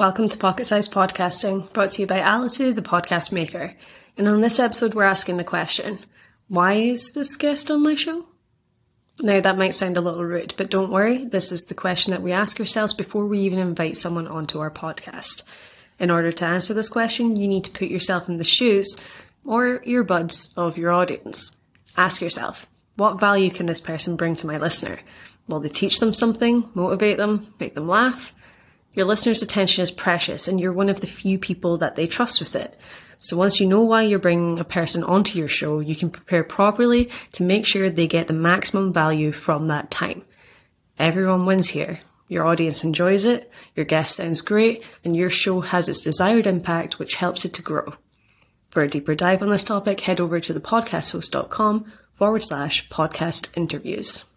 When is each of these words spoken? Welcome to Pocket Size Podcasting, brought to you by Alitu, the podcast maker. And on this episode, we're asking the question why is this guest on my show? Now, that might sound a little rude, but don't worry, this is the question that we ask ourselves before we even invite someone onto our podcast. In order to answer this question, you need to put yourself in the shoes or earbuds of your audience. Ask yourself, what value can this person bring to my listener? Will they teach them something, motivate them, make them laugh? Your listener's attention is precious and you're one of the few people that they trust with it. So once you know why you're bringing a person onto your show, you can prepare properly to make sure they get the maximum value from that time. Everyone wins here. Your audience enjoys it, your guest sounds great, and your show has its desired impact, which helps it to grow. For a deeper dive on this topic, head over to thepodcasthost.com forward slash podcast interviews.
Welcome 0.00 0.30
to 0.30 0.38
Pocket 0.38 0.64
Size 0.64 0.88
Podcasting, 0.88 1.70
brought 1.74 1.90
to 1.90 2.00
you 2.00 2.06
by 2.06 2.20
Alitu, 2.20 2.74
the 2.74 2.80
podcast 2.80 3.32
maker. 3.32 3.74
And 4.16 4.26
on 4.28 4.40
this 4.40 4.58
episode, 4.58 4.94
we're 4.94 5.02
asking 5.02 5.36
the 5.36 5.44
question 5.44 5.98
why 6.48 6.72
is 6.72 7.12
this 7.12 7.36
guest 7.36 7.70
on 7.70 7.82
my 7.82 7.94
show? 7.94 8.24
Now, 9.20 9.42
that 9.42 9.58
might 9.58 9.74
sound 9.74 9.98
a 9.98 10.00
little 10.00 10.24
rude, 10.24 10.54
but 10.56 10.70
don't 10.70 10.90
worry, 10.90 11.26
this 11.26 11.52
is 11.52 11.66
the 11.66 11.74
question 11.74 12.12
that 12.12 12.22
we 12.22 12.32
ask 12.32 12.58
ourselves 12.58 12.94
before 12.94 13.26
we 13.26 13.40
even 13.40 13.58
invite 13.58 13.98
someone 13.98 14.26
onto 14.26 14.58
our 14.58 14.70
podcast. 14.70 15.42
In 15.98 16.10
order 16.10 16.32
to 16.32 16.46
answer 16.46 16.72
this 16.72 16.88
question, 16.88 17.36
you 17.36 17.46
need 17.46 17.64
to 17.64 17.70
put 17.70 17.88
yourself 17.88 18.26
in 18.26 18.38
the 18.38 18.42
shoes 18.42 18.96
or 19.44 19.80
earbuds 19.80 20.56
of 20.56 20.78
your 20.78 20.92
audience. 20.92 21.58
Ask 21.98 22.22
yourself, 22.22 22.66
what 22.96 23.20
value 23.20 23.50
can 23.50 23.66
this 23.66 23.82
person 23.82 24.16
bring 24.16 24.34
to 24.36 24.46
my 24.46 24.56
listener? 24.56 25.00
Will 25.46 25.60
they 25.60 25.68
teach 25.68 25.98
them 25.98 26.14
something, 26.14 26.70
motivate 26.72 27.18
them, 27.18 27.52
make 27.60 27.74
them 27.74 27.86
laugh? 27.86 28.34
Your 28.92 29.06
listener's 29.06 29.42
attention 29.42 29.82
is 29.82 29.90
precious 29.90 30.48
and 30.48 30.60
you're 30.60 30.72
one 30.72 30.88
of 30.88 31.00
the 31.00 31.06
few 31.06 31.38
people 31.38 31.78
that 31.78 31.94
they 31.94 32.06
trust 32.06 32.40
with 32.40 32.56
it. 32.56 32.76
So 33.20 33.36
once 33.36 33.60
you 33.60 33.66
know 33.66 33.82
why 33.82 34.02
you're 34.02 34.18
bringing 34.18 34.58
a 34.58 34.64
person 34.64 35.04
onto 35.04 35.38
your 35.38 35.48
show, 35.48 35.80
you 35.80 35.94
can 35.94 36.10
prepare 36.10 36.42
properly 36.42 37.10
to 37.32 37.42
make 37.42 37.66
sure 37.66 37.90
they 37.90 38.06
get 38.06 38.26
the 38.26 38.32
maximum 38.32 38.92
value 38.92 39.30
from 39.30 39.68
that 39.68 39.90
time. 39.90 40.22
Everyone 40.98 41.46
wins 41.46 41.68
here. 41.68 42.00
Your 42.28 42.46
audience 42.46 42.84
enjoys 42.84 43.24
it, 43.24 43.50
your 43.74 43.84
guest 43.84 44.16
sounds 44.16 44.40
great, 44.40 44.84
and 45.04 45.16
your 45.16 45.30
show 45.30 45.62
has 45.62 45.88
its 45.88 46.00
desired 46.00 46.46
impact, 46.46 46.98
which 46.98 47.16
helps 47.16 47.44
it 47.44 47.52
to 47.54 47.62
grow. 47.62 47.94
For 48.68 48.84
a 48.84 48.88
deeper 48.88 49.16
dive 49.16 49.42
on 49.42 49.50
this 49.50 49.64
topic, 49.64 50.00
head 50.02 50.20
over 50.20 50.38
to 50.38 50.54
thepodcasthost.com 50.54 51.92
forward 52.12 52.44
slash 52.44 52.88
podcast 52.88 53.56
interviews. 53.56 54.29